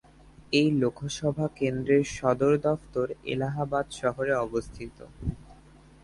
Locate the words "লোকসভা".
0.81-1.45